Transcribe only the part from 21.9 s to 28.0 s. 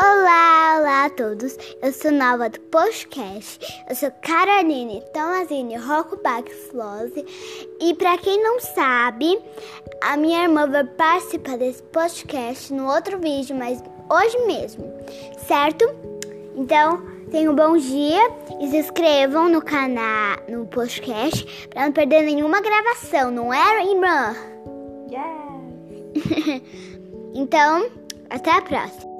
perder nenhuma gravação, não é, irmã? Yeah! então,